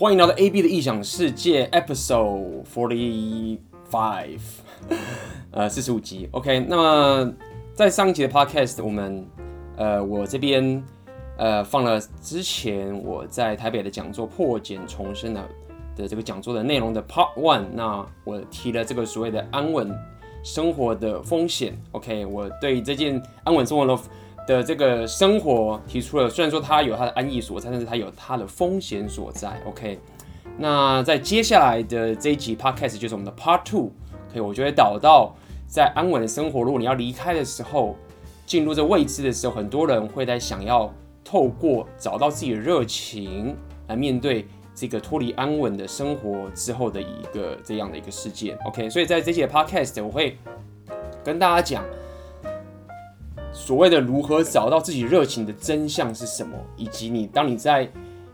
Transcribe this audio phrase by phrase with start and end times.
[0.00, 3.58] 欢迎来到 AB 的异想世界，Episode Forty
[3.90, 4.40] Five，
[5.50, 6.26] 呃，四十五集。
[6.30, 7.30] OK，那么
[7.74, 9.26] 在上一集的 Podcast，我们
[9.76, 10.82] 呃，我这边
[11.36, 15.48] 呃放了之前我在台北的讲座破茧重生的
[15.94, 17.66] 的这个讲座的内容的 Part One。
[17.74, 19.94] 那我提了这个所谓的安稳
[20.42, 21.78] 生活的风险。
[21.92, 24.02] OK，我对这件安稳生活的
[24.50, 29.62] 的这个生活提出了，虽然说它有它的安逸所在，但是它有它的风险所在。
[29.64, 29.96] OK，
[30.58, 33.92] 那在接下来的这一集 Podcast 就是我们的 Part Two。
[34.28, 35.36] OK，我就会导到
[35.68, 37.94] 在安稳的生活，如果你要离开的时候，
[38.44, 40.92] 进入这未知的时候，很多人会在想要
[41.24, 48.58] 透过找到自己的热情来面对这个脱离安稳的生活之后的一个这样的一个事件。
[48.66, 50.36] OK，所以在这节 Podcast 我会
[51.22, 51.84] 跟大家讲。
[53.52, 57.88] 所谓的如何找到自己热情的真相是什么，以及你当你在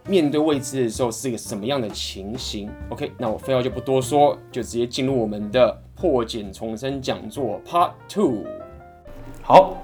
[0.06, 8.44] 面对未知的时候是一个什么样的情形？OK，那我废话就不多说，就直接进入我们的破茧重生讲座 Part Two。
[9.42, 9.82] 好，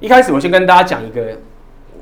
[0.00, 1.38] 一开始我先跟大家讲一个，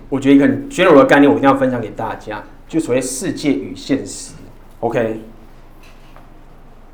[0.09, 4.34] 我觉得一个很 general 的概念，我一定要分享给大家，就所谓世界与现实。
[4.81, 5.20] OK，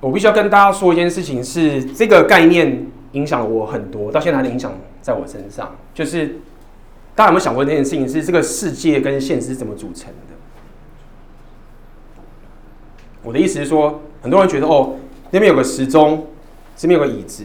[0.01, 2.87] 我必须要跟大家说一件事情，是这个概念。
[3.19, 5.75] 影响了我很多，到现在还影响在我身上。
[5.93, 6.37] 就是
[7.17, 8.09] 大家有没有想过那件事情？
[8.09, 10.37] 是这个世界跟现实是怎么组成的？
[13.25, 14.95] 我的意思是说，很多人觉得哦，
[15.33, 16.29] 那边有个时钟，
[16.77, 17.45] 这边有个椅子，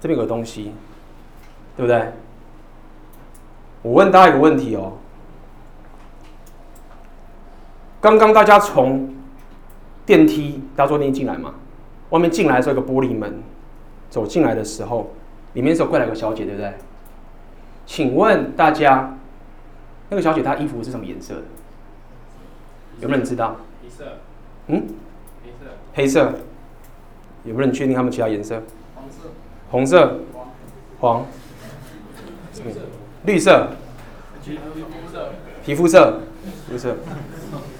[0.00, 0.72] 这边有个东西，
[1.76, 2.12] 对不对？
[3.82, 4.94] 我问大家一个问题哦，
[8.00, 9.14] 刚刚大家从
[10.06, 11.54] 电梯大家坐电梯进来嘛？
[12.08, 13.42] 外面进来的时候有个玻璃门。
[14.10, 15.10] 走进来的时候，
[15.54, 16.74] 里面是有柜台有个小姐，对不对？
[17.86, 19.16] 请问大家，
[20.10, 21.42] 那个小姐她衣服是什么颜色的？
[23.00, 23.56] 有没有人知道？
[23.82, 24.04] 黑色。
[24.66, 24.82] 嗯？
[25.44, 25.66] 黑色。
[25.94, 26.32] 黑色。
[27.44, 28.62] 有没有人确定他们其他颜色？
[28.94, 29.18] 黄色。
[29.70, 30.18] 红色。
[30.32, 30.48] 黄。
[31.00, 31.26] 黄。
[32.62, 32.80] 绿色。
[33.24, 33.68] 绿色。
[35.64, 36.20] 皮肤色。
[36.66, 36.96] 皮肤色。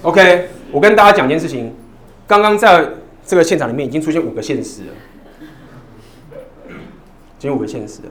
[0.03, 1.75] OK，我跟大家讲一件事情，
[2.27, 2.89] 刚刚在
[3.27, 4.93] 这个现场里面已经出现五个现实了。
[7.41, 8.09] 只有五个现实的，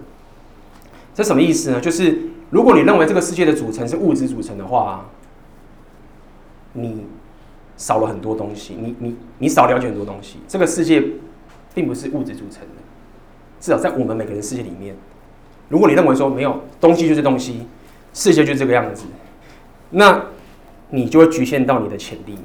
[1.13, 1.79] 这什么意思呢？
[1.79, 2.19] 就是
[2.49, 5.05] 如果你认为这个世界的组成是物质组成的话，
[6.73, 7.05] 你
[7.77, 10.39] 少了很多东西，你你你少了解很多东西。
[10.47, 11.03] 这个世界
[11.75, 12.81] 并不是物质组成的，
[13.59, 14.95] 至少在我们每个人世界里面，
[15.67, 17.67] 如果你认为说没有东西就是东西，
[18.15, 19.03] 世界就这个样子，
[19.91, 20.25] 那
[20.89, 22.35] 你就会局限到你的潜力。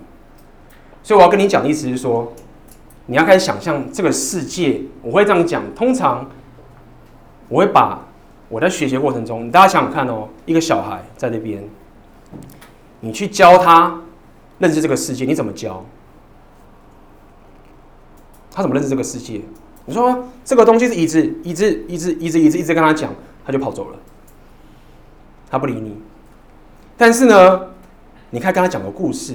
[1.03, 2.34] 所以我要跟你讲的意思是说，
[3.06, 4.83] 你要开始想象这个世界。
[5.01, 6.31] 我会这样讲，通常。
[7.54, 8.04] 我会把
[8.48, 11.62] 我在学习过程中，大家想想看哦，一个小孩在那边，
[12.98, 13.97] 你去教他
[14.59, 15.84] 认识这个世界，你怎么教？
[18.50, 19.41] 他怎么认识这个世界？
[19.87, 23.15] 你说这个东西是椅子，椅子，椅子，椅子，椅子，一直跟他讲，
[23.47, 23.98] 他就跑走了，
[25.48, 25.97] 他不理你。
[26.97, 27.69] 但是呢，
[28.31, 29.34] 你可以跟他讲个故事，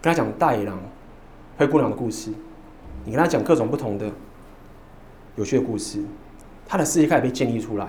[0.00, 0.78] 跟他讲大野狼、
[1.58, 2.30] 灰姑娘的故事，
[3.04, 4.10] 你跟他讲各种不同的
[5.36, 6.02] 有趣的故事。
[6.70, 7.88] 他的世界开始被建立出来，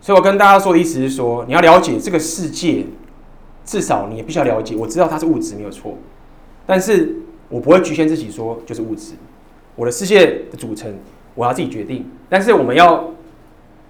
[0.00, 2.86] 所以我跟大家说的意思是说，你要了解这个世界，
[3.66, 4.74] 至少你也必须要了解。
[4.74, 5.98] 我知道它是物质没有错，
[6.64, 7.16] 但是
[7.50, 9.12] 我不会局限自己说就是物质。
[9.74, 10.90] 我的世界的组成
[11.34, 13.12] 我要自己决定，但是我们要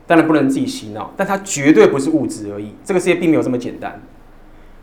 [0.04, 2.72] 当然不能自己洗脑，但它绝对不是物质而已。
[2.84, 4.02] 这个世界并没有这么简单，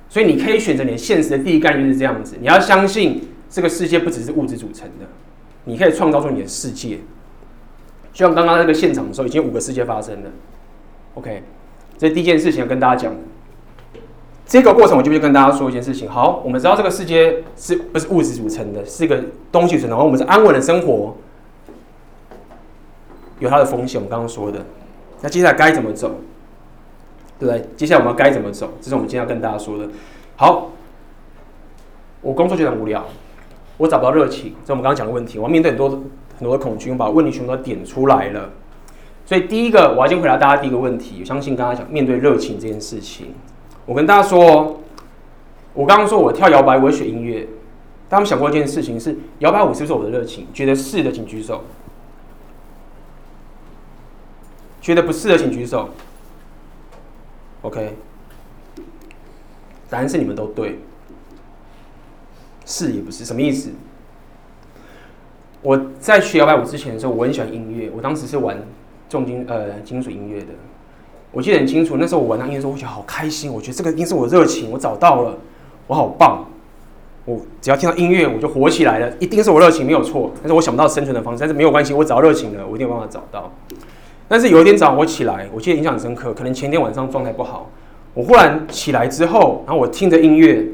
[0.07, 2.37] 所以你可以选择你的现实的第一概念是这样子。
[2.39, 5.05] 你要相信这个世界不只是物质组成的，
[5.65, 6.99] 你可以创造出你的世界。
[8.13, 10.29] 就像刚刚那个现场的时候，已经五个世界发生了。
[11.15, 11.43] OK，
[11.97, 13.13] 这第一件事情要跟大家讲。
[14.45, 16.07] 这个过程我就会跟大家说一件事情。
[16.07, 19.95] 好，我们知道这个世界是不是物质组成的，是一个东西组成的。
[19.95, 21.15] 然后我们是安稳的生活，
[23.39, 23.99] 有它的风险。
[23.99, 24.63] 我们刚刚说的，
[25.21, 26.17] 那接下来该怎么走？
[27.39, 27.67] 对不对？
[27.75, 28.69] 接下来我们要该怎么走？
[28.79, 29.87] 这是我们今天要跟大家说的。
[30.35, 30.71] 好，
[32.21, 33.03] 我工作就很无聊，
[33.77, 35.39] 我找不到热情，这是我们刚刚讲的问题。
[35.39, 36.03] 我要面对很多。
[36.43, 38.49] 很多的恐惧，我把问题全都点出来了。
[39.25, 41.19] 所以第一个，我要先回答大家第一个问题。
[41.21, 43.33] 我相信刚刚讲面对热情这件事情，
[43.85, 44.81] 我跟大家说，
[45.73, 47.47] 我刚刚说我跳摇摆，我会学音乐。
[48.09, 50.45] 大家想过一件事情是摇摆舞是不是我的热情？
[50.53, 51.63] 觉得是的，请举手。
[54.81, 55.91] 觉得不是的，请举手。
[57.61, 57.95] OK，
[59.89, 60.79] 答案是你们都对，
[62.65, 63.69] 是也不是，什么意思？
[66.03, 67.89] 在学摇摆舞之前的时候，我很喜欢音乐。
[67.95, 68.57] 我当时是玩
[69.07, 70.47] 重金呃金属音乐的。
[71.31, 75.37] 我记得很清楚，那时候我玩那音乐的时候，我觉得好开心，我觉得这个一定是我热情，我找到了，
[75.87, 76.45] 我好棒。
[77.23, 80.29] 我只要听到音乐，我就火起来了，一定是我热情没有错。
[80.41, 83.49] 但是我想不到生存的方式，但是没有关系，我找到热情了，我一定有办法找到。
[84.27, 87.69] 但是有一天早上我起来，我记得印象很深刻，可能前天晚上状态不好，
[88.13, 90.67] 我忽然起来之后，然后我听着音乐，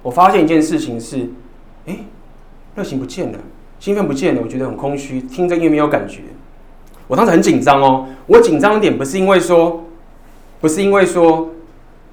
[0.00, 1.28] 我发现一件事情是，
[1.84, 1.94] 哎，
[2.74, 3.38] 热情不见了，
[3.80, 6.20] 兴奋不见了，我觉得很空虚，听着音乐没有感觉。
[7.08, 9.82] 我当时很紧张哦，我紧张点不是因为说，
[10.60, 11.50] 不是因为说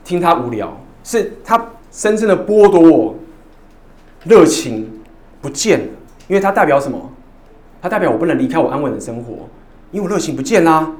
[0.04, 3.16] 听他无聊，是他深深的剥夺我。
[4.24, 4.90] 热情
[5.42, 5.86] 不见了，
[6.28, 7.12] 因为它代表什么？
[7.81, 9.48] 它代表我不能离开我安稳的生活，
[9.92, 10.92] 因为我热情不见啦，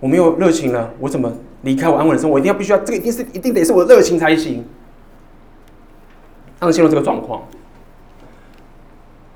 [0.00, 1.32] 我没有热情了，我怎么
[1.62, 2.34] 离开我安稳的生活？
[2.34, 4.64] 我一定要必须要，这个一定是一定得是我的热情才行。
[6.58, 7.42] 当时陷入这个状况，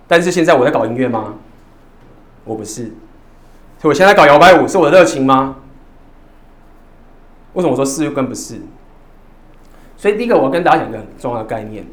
[0.09, 1.35] 但是现在我在搞音乐吗？
[2.45, 2.91] 我不是，
[3.83, 5.57] 我现在搞摇摆舞是我的热情吗？
[7.53, 8.57] 为什么我说是又跟不是？
[9.97, 11.85] 所以第一个我要跟大家讲一个很重要的概念。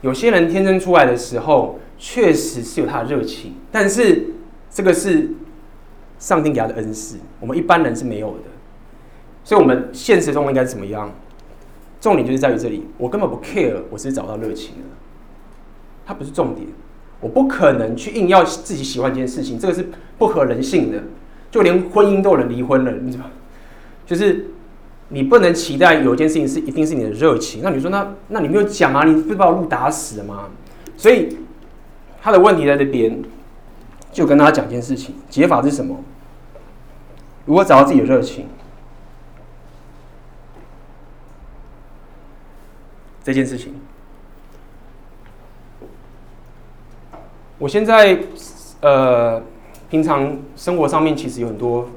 [0.00, 4.30] 有些人天生出来的时候，确实是有他的热情，但是
[4.70, 5.30] 这个是
[6.18, 8.44] 上天给他的恩赐，我们一般人是没有的。
[9.44, 11.10] 所以，我们现实中应该怎么样？
[12.00, 14.84] 重点就是在于这里，我根本不 care，我是找到热情了，
[16.06, 16.66] 它不是重点。
[17.20, 19.88] 我不可能去硬要自己喜欢一件事情，这个是
[20.18, 21.02] 不合人性的。
[21.50, 23.30] 就连婚姻都有人离婚了，你知道吗？
[24.06, 24.46] 就是。
[25.10, 29.04] 你不能期待有一件事情是一定是你的热情，那你说那那你没有讲啊？
[29.04, 30.50] 你不是把我路打死了吗？
[30.98, 31.38] 所以
[32.20, 33.22] 他的问题在这边，
[34.12, 35.96] 就跟大家讲一件事情，解法是什么？
[37.46, 38.48] 如果找到自己的热情，
[43.24, 43.72] 这件事情，
[47.58, 48.18] 我现在
[48.80, 49.42] 呃，
[49.90, 51.88] 平常生活上面其实有很多。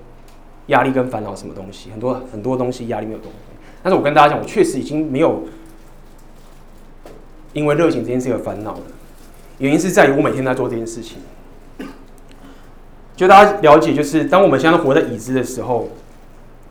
[0.68, 1.90] 压力跟烦恼什么东西？
[1.90, 3.38] 很多很多东西压力没有东西，
[3.84, 5.44] 但是我跟大家讲，我确实已经没有
[7.52, 8.82] 因为热情这件事情而烦恼了。
[9.58, 11.18] 原因是在于我每天在做这件事情。
[13.18, 15.90] 就大家了解，就是当我们现在活在已知的时候，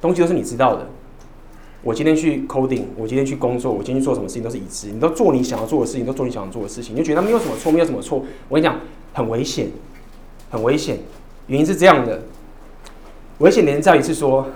[0.00, 0.86] 东西都是你知道的。
[1.82, 4.88] 我今天去 coding，我今天去工作，我今天去做什么事情都是已知。
[4.88, 8.22] 你都做你想要做的事情，都做你想要做的事情，你就觉得没有什么错，没有什么错。
[8.48, 8.78] 我跟你讲，
[9.14, 9.68] 很危险，
[10.50, 10.98] 很危险。
[11.46, 12.20] 原因是这样的。
[13.38, 14.46] 危险点在于是说，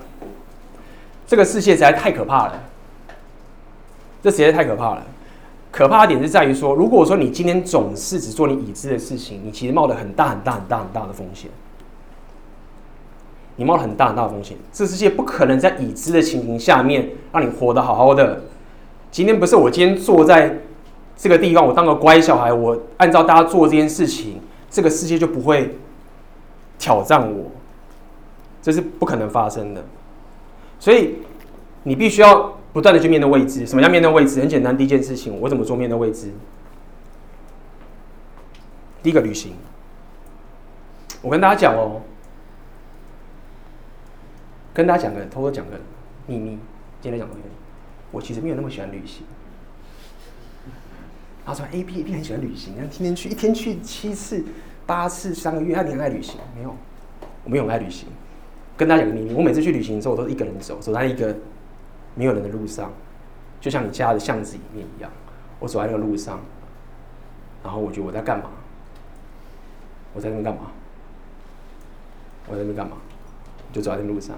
[1.26, 2.62] 这个世界实在太可怕了。
[4.22, 5.06] 这实在太可怕了。
[5.70, 11.50] 可怕的点是在于说，如果说你今天总是只做你已知的事情，你其实冒了很大很大很大很大的风险。
[13.56, 14.56] 你冒了很大很大的风险。
[14.72, 18.42] 这世界不可能在已知的情形下面让你活得好好的。
[19.10, 20.58] 今天不是我今天坐在
[21.16, 24.40] 这个地方，我当个乖小孩，我按照大家做这件事情，
[24.70, 25.76] 这个世界就不会
[26.78, 27.50] 挑战我。
[28.60, 29.84] 这是不可能发生的，
[30.80, 31.16] 所以
[31.82, 33.66] 你必须要不断的去面对未知。
[33.66, 34.40] 什么叫面对未知？
[34.40, 36.32] 很简单，第一件事情，我怎么做面对未知？
[39.02, 39.52] 第一个旅行，
[41.20, 42.00] 我跟大家讲哦，
[44.74, 45.80] 跟大家讲个偷偷讲个
[46.26, 46.58] 秘密，
[47.00, 47.48] 今天讲个秘密，
[48.10, 49.24] 我其实没有那么喜欢旅行。
[51.46, 54.44] 他说 A B A B 很喜欢旅行，然后天天去，一天去七次、
[54.84, 56.40] 八次、三个月，他很爱旅行。
[56.56, 56.74] 没有，
[57.44, 58.08] 我没有爱旅行。”
[58.76, 61.36] 跟大家讲个秘密，我每次去旅行的时候，我都是一个人走，走在一个
[62.16, 62.90] 没有人的路上，
[63.60, 65.08] 就像你家的巷子里面一样。
[65.60, 66.40] 我走在那个路上，
[67.62, 68.50] 然后我觉得我在干嘛？
[70.14, 70.72] 我在那边干嘛？
[72.48, 72.96] 我在那边干嘛？
[73.72, 74.36] 就走在那路上。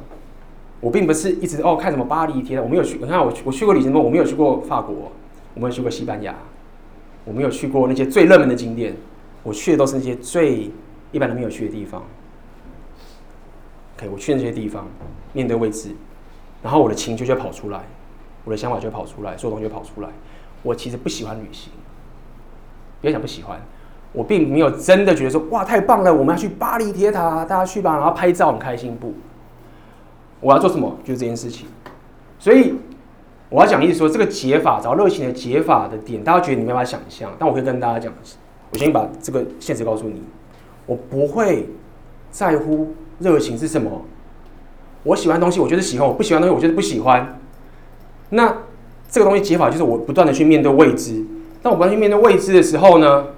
[0.81, 2.99] 我并不是一直哦看什么巴黎铁塔，我没有去。
[2.99, 5.11] 你看我去我去过旅行过，我没有去过法国，
[5.55, 6.35] 我没有去过西班牙，
[7.25, 8.95] 我没有去过那些最热门的景点，
[9.43, 10.71] 我去的都是那些最
[11.13, 12.03] 一般人没有去的地方。
[13.97, 14.87] OK，我去那些地方，
[15.33, 15.89] 面对未知，
[16.63, 17.81] 然后我的情绪就跑出来，
[18.45, 20.09] 我的想法就跑出来，所有东西就跑出来。
[20.63, 21.73] 我其实不喜欢旅行，
[23.01, 23.59] 别想不喜欢，
[24.13, 29.15] 我并没有真的觉得说哇太棒了，我们要去巴黎铁塔，大家去吧，然后拍照很开心不？
[30.41, 30.97] 我要做什么？
[31.05, 31.67] 就是这件事情。
[32.39, 32.75] 所以
[33.49, 38.13] 我要讲意思说，这个解法找热情的解法的点，大家觉得你没办法想象，但我可以跟大家讲，
[38.71, 40.23] 我先把这个现实告诉你，
[40.87, 41.69] 我不会
[42.31, 42.95] 在乎。
[43.19, 44.03] 热情是什么？
[45.03, 47.39] 我喜欢东西，我觉得喜欢；我不喜欢东西，我觉得不喜欢。
[48.29, 48.55] 那
[49.09, 51.25] 这个东西解法就是我不断的去面对未知。
[51.63, 53.29] 当我不断去面对未知的时候呢，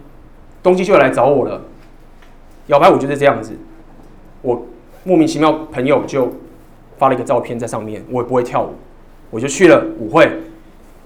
[0.65, 1.63] 东西就会来找我了。
[2.67, 3.53] 摇摆舞就是这样子。
[4.43, 4.67] 我
[5.05, 6.29] 莫名其妙，朋友就
[6.99, 8.75] 发了一个照片在上面，我也不会跳舞，
[9.31, 10.31] 我就去了舞会，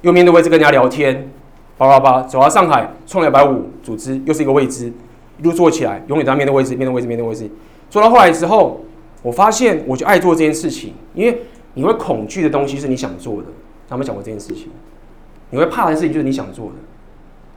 [0.00, 1.30] 又面对未知跟人家聊天，
[1.78, 4.88] 叭叭叭，走到上海创摇摆舞组织，又是一个未知，
[5.38, 7.48] 一路做起来，永远在面对未知，面对未知，面对未知。
[7.90, 8.80] 做到后来之后，
[9.22, 11.42] 我发现我就爱做这件事情，因为
[11.74, 13.48] 你会恐惧的东西是你想做的。
[13.88, 14.70] 他们讲过这件事情，
[15.50, 16.72] 你会怕的事情就是你想做的，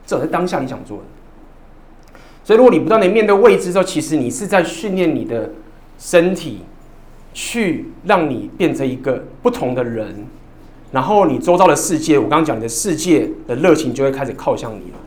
[0.04, 1.04] 这在当下你想做的。
[2.44, 5.50] 所以，如果你不断的面对未知之后，其实你是在训练你的
[5.98, 6.60] 身体，
[7.36, 10.24] 去让你变成一个不同的人。
[10.90, 14.98] 然后你周遭的世界，我刚刚讲你的世界的热情就会开始靠向你了。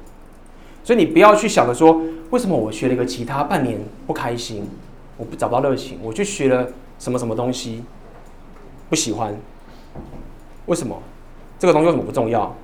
[0.83, 4.69] 所以你不要去想着说，为什么我学了一个吉他半年不开心，
[5.17, 6.67] 我不找不到热情，我去学了
[6.99, 7.83] 什么什么东西
[8.89, 9.35] 不喜欢，
[10.67, 11.01] 为什么？
[11.57, 12.55] 这个东西为什么不重要？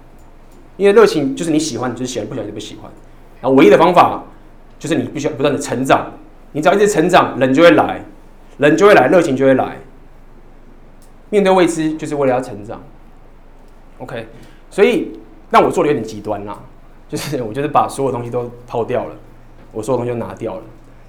[0.77, 2.91] 因为热情就是你喜欢，你就是喜欢；不喜欢就不喜欢。
[3.41, 4.24] 然后唯一的方法
[4.77, 6.12] 就是你必须要不断的成长。
[6.51, 8.05] 你只要一直成长，人就会来，
[8.57, 9.77] 人就会来，热情就会来。
[11.29, 12.81] 面对未知，就是为了要成长。
[13.97, 14.27] OK，
[14.69, 15.19] 所以
[15.50, 16.57] 那我做的有点极端啦，
[17.09, 19.15] 就是我就是把所有东西都抛掉了，
[19.71, 20.62] 我所有东西都拿掉了。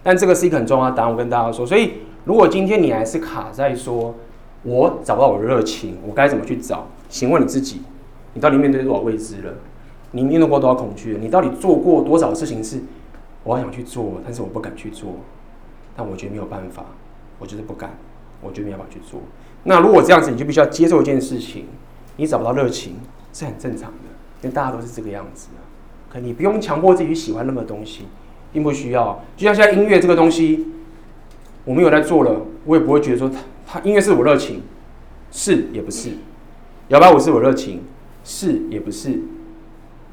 [0.02, 1.66] 但这个是一个很重要的答案，我跟大家说。
[1.66, 4.14] 所以如果今天你还是卡在说，
[4.62, 6.86] 我找不到我的热情，我该怎么去找？
[7.08, 7.82] 请问你自己，
[8.34, 9.52] 你到底面对多少未知了？
[10.12, 11.18] 你面对过多少恐惧了？
[11.20, 12.80] 你到底做过多少事情是
[13.44, 15.14] 我好想去做，但是我不敢去做？
[15.96, 16.84] 但我觉得没有办法，
[17.38, 17.96] 我就是不敢，
[18.40, 19.20] 我觉得没有办法去做。
[19.64, 21.66] 那如果这样子，你就必须要接受一件事情。
[22.16, 22.94] 你找不到热情
[23.32, 24.08] 是很正常的，
[24.42, 25.48] 因为大家都是这个样子。
[26.08, 28.06] 可你不用强迫自己喜欢那么东西，
[28.52, 29.22] 并不需要。
[29.36, 30.68] 就像现在音乐这个东西，
[31.64, 34.62] 我没有在做了，我也不会觉得说它它音乐是我热情，
[35.30, 36.10] 是也不是。
[36.88, 37.82] 摇摆舞是我热情，
[38.24, 39.20] 是也不是。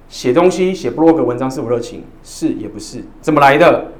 [0.09, 3.03] 写东西写部落格文章是我热情，是也不是。
[3.21, 3.93] 怎么来的？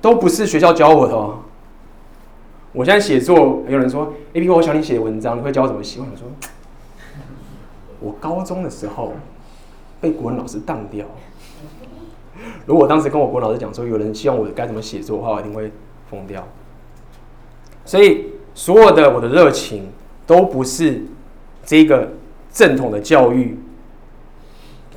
[0.00, 1.40] 都不是学校教我的哦。
[2.76, 6.28] 我现在写作，有人说：“AP，我想你写文章，你会教我怎么写？”我说。
[8.00, 9.14] 我高中的时候
[9.98, 11.06] 被国文老师当掉。
[12.66, 15.72] 如果当时跟我国文老师讲说，有人希望我该怎么写作的话，我一定会
[16.10, 16.46] 疯掉。
[17.86, 19.88] 所以，所有的我的热情
[20.26, 21.02] 都不是
[21.64, 22.12] 这个
[22.52, 23.58] 正统的教育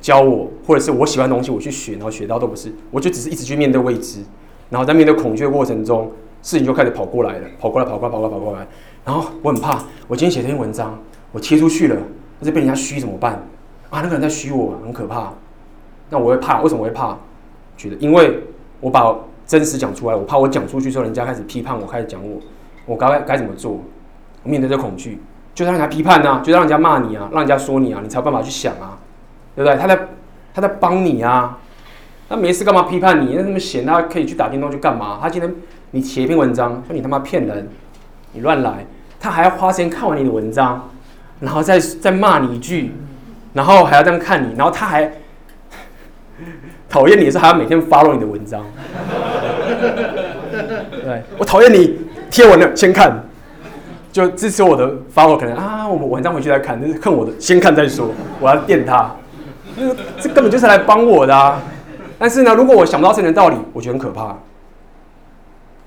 [0.02, 2.70] 教我，或者是我喜欢的东西我去学，然后学到都不是。
[2.90, 4.20] 我就只是一直去面对未知，
[4.68, 8.66] 然后在面对恐惧的过程中，事情就开始跑过来了，跑过来，跑过来，跑过来，跑过来。
[9.04, 9.78] 然后我很怕，
[10.08, 10.98] 我今天写这篇文章，
[11.32, 11.96] 我贴出去了。
[12.38, 13.34] 那是被人家虚怎么办？
[13.90, 15.32] 啊，那个人在虚我，很可怕。
[16.08, 17.16] 那我会怕，为什么我会怕？
[17.76, 18.42] 觉得因为
[18.80, 19.14] 我把
[19.46, 22.40] 真实讲出来，我怕我讲出去之后，人家开始批判我，开始讲我，
[22.86, 23.80] 我该该怎么做？
[24.42, 25.20] 我面对这恐惧，
[25.54, 28.98] 就让人家批判啊，就让人家骂你啊，让人家说你啊，你才有办法去想啊，
[29.54, 29.76] 对不对？
[29.78, 30.08] 他在
[30.54, 31.58] 他在帮你啊，
[32.28, 33.34] 他没事干嘛批判你？
[33.36, 35.18] 那那么闲，他可以去打电动去干嘛？
[35.20, 35.54] 他今天
[35.90, 37.68] 你写一篇文章，说你他妈骗人，
[38.32, 38.86] 你乱来，
[39.18, 40.88] 他还要花时间看完你的文章。
[41.40, 42.92] 然后再再骂你一句，
[43.54, 45.10] 然后还要这样看你，然后他还
[46.86, 48.62] 讨厌你的时候，还要每天 follow 你的文章。
[51.02, 51.98] 对，我讨厌你
[52.30, 53.24] 贴文的先看，
[54.12, 59.10] 就支持我的 follow 可能啊，我们晚上回去再看，就是看我的先看再说，我要电他，
[60.20, 61.58] 这根本就是来帮我的啊。
[62.18, 64.36] 但是呢，如果我想不到这层道理，我觉得很可怕，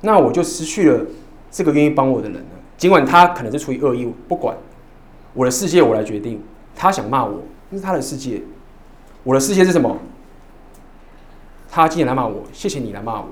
[0.06, 1.06] 那我就失去了
[1.50, 2.50] 这个愿意帮我的人了。
[2.78, 4.56] 尽管他可能是出于恶意，不管。
[5.34, 6.40] 我的世界我来决定，
[6.76, 8.42] 他想骂我，那是他的世界。
[9.24, 9.98] 我的世界是什么？
[11.72, 13.30] 他今天来骂我，谢谢你来骂我，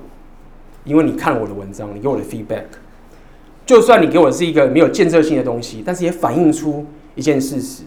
[0.84, 2.64] 因为你看了我的文章，你给我的 feedback。
[3.64, 7.84] 就算你给我的是一个没有建设性的东西，但是也反映出一件事实，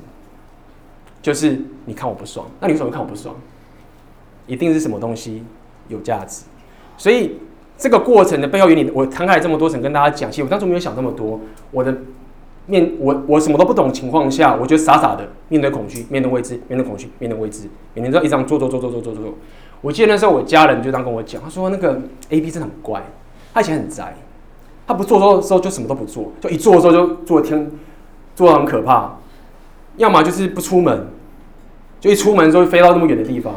[1.22, 2.48] 就是你看我不爽。
[2.62, 3.36] 那你为什么看我不爽？
[4.48, 5.44] 一定是什么东西
[5.89, 6.44] 有价值。
[6.98, 7.38] 所以
[7.77, 10.32] 这个过程的背后原理，我摊开这么多层跟大家讲。
[10.32, 11.39] 其实我当初没有想那么多，
[11.72, 11.94] 我的
[12.67, 19.34] 面我我什么都不懂情况下，我就傻傻的面对恐惧，面对未知，面对恐惧，面对未知，每天都一张做做做做做做做。
[19.82, 23.03] 我记得那时候我家人就当跟我讲，他说那个 A B 真的很乖，
[23.53, 24.15] 他以前很宅，
[24.88, 27.70] 他不做的时候就什么都不做，就一做的时候就做天
[28.36, 29.17] 做的很可怕，
[29.98, 31.08] 要么就是不出门，
[32.00, 33.53] 就一出门之后飞到那么远的地方，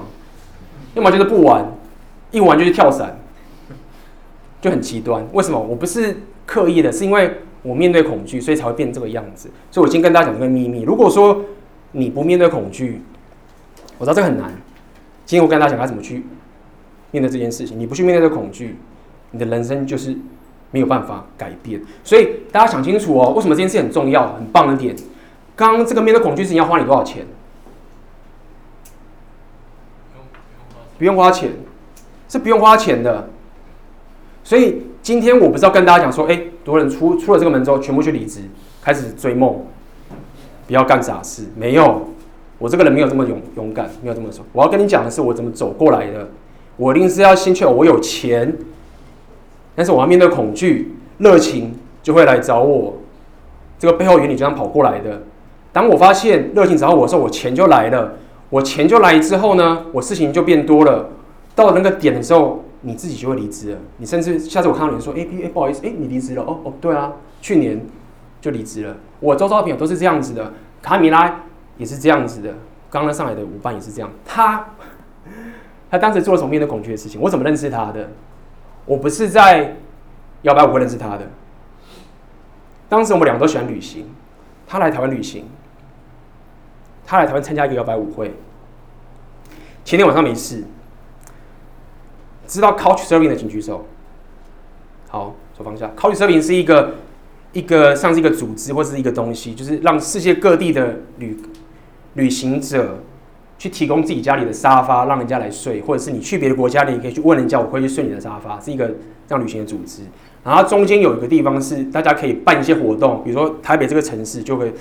[0.95, 1.65] 要么就是不玩，
[2.33, 3.17] 一玩就去跳伞。
[4.61, 5.27] 就很极端。
[5.33, 5.59] 为什么？
[5.59, 7.39] 我不是刻意的，是因为。
[7.61, 9.51] 我面对恐惧，所以才会变这个样子。
[9.69, 10.83] 所以我今天跟大家讲这个秘密。
[10.83, 11.45] 如果说
[11.91, 13.03] 你不面对恐惧，
[13.99, 14.49] 我知道这个很难。
[15.27, 16.25] 今天我跟大家讲该怎么去
[17.11, 17.79] 面对这件事情。
[17.79, 18.77] 你不去面对这个恐惧，
[19.33, 20.17] 你的人生就是
[20.71, 21.83] 没有办法改变。
[22.05, 24.95] 所以大家想清楚哦，为什么这件事很重要、很棒的点？
[25.57, 27.27] 刚刚这个面对恐惧事情要花你多少钱？
[30.97, 31.51] 不用花钱，
[32.29, 33.29] 是不用花钱的。
[34.49, 34.83] 所以。
[35.01, 38.43] 今天我不是要跟大家讲说，哎，多人出出了这个门之后，全部去离职，
[38.83, 39.65] 开始追梦，
[40.67, 41.45] 不要干傻事。
[41.57, 42.09] 没有，
[42.59, 44.45] 我这个人没有这么勇勇敢，没有这么说。
[44.53, 46.29] 我要跟你讲的是，我怎么走过来的。
[46.77, 48.55] 我一定是要先确保我有钱，
[49.75, 52.99] 但是我要面对恐惧，热情就会来找我。
[53.79, 55.23] 这个背后原理就这样跑过来的。
[55.73, 58.13] 当我发现热情找我的时候，我钱就来了。
[58.51, 61.09] 我钱就来之后呢，我事情就变多了。
[61.55, 63.79] 到了那个点的时候，你自己就会离职了。
[63.97, 66.43] 你甚至下次我看到你说，哎、欸，哎，不好意思，哎、你离职了？
[66.43, 67.85] 哦哦，对啊，去年
[68.41, 68.97] 就离职了。
[69.21, 71.43] 我周遭的朋友都是这样子的，卡米拉
[71.77, 72.55] 也是这样子的。
[72.91, 74.11] 刚刚上来的舞伴也是这样。
[74.25, 74.65] 他
[75.91, 77.21] 他当时做了什么面对恐惧的事情？
[77.21, 78.09] 我怎么认识他的？
[78.87, 79.77] 我不是在
[80.43, 81.29] 摇摆舞会认识他的。
[82.89, 84.07] 当时我们两个都喜欢旅行，
[84.67, 85.45] 他来台湾旅行。
[87.05, 88.35] 他来台湾参加一个摇摆舞会，
[89.83, 90.63] 前天晚上没事。
[92.49, 93.87] 知道 Couch Surfing 的请举手。
[95.09, 95.89] 好，手放下。
[95.97, 96.95] Couch Surfing 是一个
[97.53, 101.39] 一个像是一个组织或是一个东西，就是让世界各地的旅
[102.15, 102.99] 旅行者
[103.57, 108.89] 去提供自己家里的沙发，让人家来睡，或者是你去别的国家，你可以去问人家，我可以去睡你的沙发，是一个
[109.29, 110.03] 这样旅行的组织。
[110.43, 114.73] 然后中间有一个地方是大家可以办一些活动，比如说台北这个城市就会。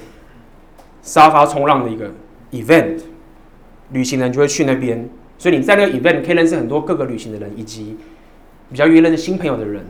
[1.03, 2.11] 沙发冲浪的一个
[2.51, 2.99] event，
[3.91, 7.97] 旅行人就会去那边，所以你在那个 event 可以认识很多各个旅行的人，以及
[8.69, 9.85] 比较约认识新朋友的人。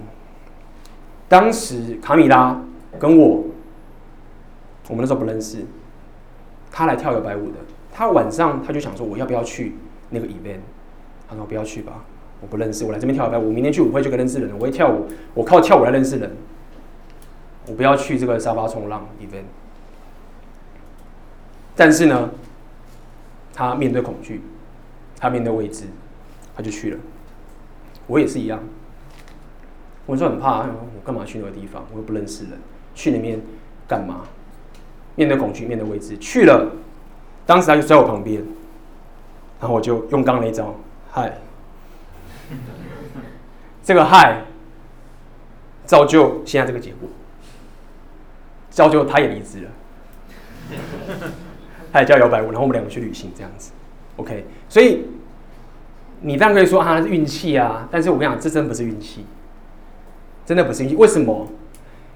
[1.30, 2.62] 当时卡米拉
[3.00, 3.46] 跟我，
[4.88, 5.66] 我们那时候不认识，
[6.72, 7.58] 他来跳摇摆舞的，
[7.92, 9.76] 他晚上他就想说我要不要去
[10.10, 10.60] 那个 event，
[11.30, 12.06] 他说不要去吧，
[12.40, 16.32] 我不认识，我来这边跳摇摆舞，明天去舞会就可以认识人了，我会跳舞，我靠跳舞来认识人，
[17.68, 19.44] 我不要去这个沙发冲浪 event。
[21.76, 22.32] 但是呢，
[23.54, 24.42] 他面对恐惧，
[25.20, 25.86] 他面对未知，
[26.56, 27.00] 他就去了。
[28.06, 28.60] 我也是一样，
[30.06, 31.86] 我说很怕，我干嘛去那个地方？
[31.92, 32.54] 我又不认识人，
[32.96, 33.42] 去那边
[33.88, 34.22] 干嘛？
[35.16, 36.72] 面对恐惧，面对未知，去了。
[37.46, 38.44] 当时他就在我旁边，
[39.60, 40.76] 然后我就用刚那一招，
[41.12, 41.38] 嗨，
[43.84, 44.44] 这个嗨，
[45.86, 47.10] 造就现在这个结果，
[48.70, 49.72] 造就他也离职了。
[51.92, 53.72] 他也叫摇摆舞，然后我们两个去旅行这样子
[54.18, 54.46] ，OK。
[54.68, 55.06] 所以
[56.22, 59.26] 你当然可以说啊是运气啊，但是我跟你讲，这真不是运气，
[60.46, 60.96] 真的不是运气。
[60.96, 61.48] 为什么？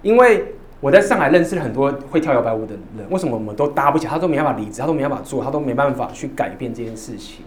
[0.01, 4.07] 因为我在上海认识了很多会跳摇摆舞的人，为什么我们都搭不起？
[4.07, 7.45] 他都没办法离职，他都没办法做，他都没办法去改变这件事情。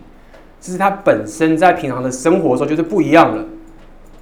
[0.61, 3.44] 这是他本身在平常的生活的时候就是不一样了。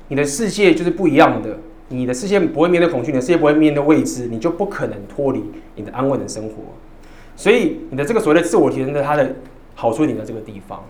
[0.08, 5.44] 你的世界就是不一样的，你的世界不会面对恐惧，你的世界不会面对未知，你就不可能脱离
[5.76, 6.54] 你的安稳的生活。
[7.36, 9.34] 所以你的这个所谓的自我提升的它的
[9.74, 10.84] 好处，你在这个地方，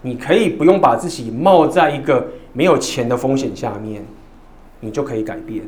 [0.00, 4.04] 你可以不用把自己冒在一个没有钱的风险下面，
[4.80, 5.64] 你就可以改变。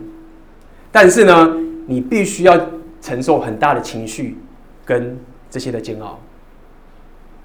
[0.91, 2.59] 但是呢，你必须要
[3.01, 4.39] 承受很大的情绪
[4.85, 5.19] 跟
[5.51, 6.19] 这些的煎熬。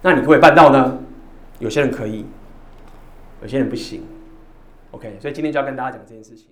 [0.01, 0.97] 那你可不可以办到呢？
[1.60, 2.25] 有些人可以，
[3.41, 4.01] 有些人不行。
[4.91, 6.47] OK，所以今天就要跟大家讲这件事情。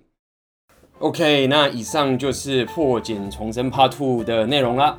[0.98, 4.98] OK，那以上就是破茧重生 Part Two 的内容了。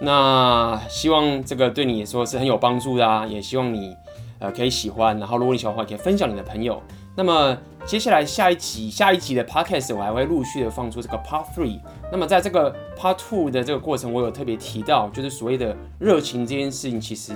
[0.00, 3.96] 那希望这个对你说是很有帮助的啊，也希望你
[4.38, 6.82] 呃可以喜欢，然后如果你喜欢的话，可以分享你的朋友。
[7.16, 11.78] 那么接下来下一集下一集的 podcast 我还会陆续的放出这个 part three。
[12.10, 17.32] 那么在这个 part two 的这个过程，我有特别提到，就是所谓的热情这件事情，其实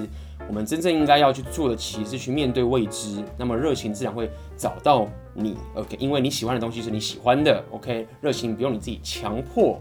[0.49, 3.23] 我们真正应该要去做的，其实是去面对未知。
[3.37, 5.97] 那么热情自然会找到你，OK？
[6.01, 8.05] 因为你喜欢的东西是你喜欢的，OK？
[8.21, 9.81] 热情不用你自己强迫。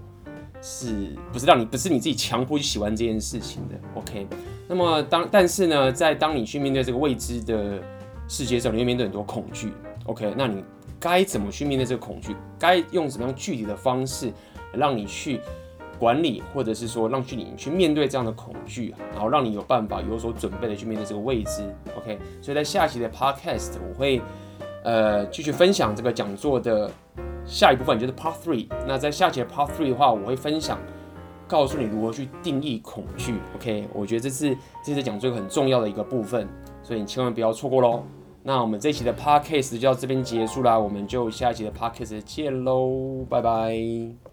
[0.61, 4.27] 是不是让你不是你自己强迫去喜欢这件事情的？OK，
[4.67, 7.79] 那么当但是呢，在当你去面对这个未知的
[8.27, 9.71] 世界的时候，你会面对很多恐惧。
[10.05, 10.63] OK，那你
[10.99, 12.35] 该怎么去面对这个恐惧？
[12.57, 14.31] 该用什么样具体的方式
[14.73, 15.39] 让你去
[15.99, 21.63] 管理，或者是说让去你去面对这样的恐惧，然后让你有办法有所准备的去面对这个未知
[21.97, 24.21] ？OK，所以在下期的 Podcast 我会
[24.83, 26.91] 呃继续分享这个讲座的。
[27.47, 28.67] 下一部分就是 Part Three。
[28.85, 30.77] 那在下期的 Part Three 的话，我会分享，
[31.47, 33.39] 告诉你如何去定义恐惧。
[33.55, 36.47] OK，我觉得这是这次讲座很重要的一个部分，
[36.83, 38.03] 所以你千万不要错过喽。
[38.43, 44.26] 那我们这一期的 Part Case 就到这边结束啦，我们就下一期的 Part Case 见喽，拜拜。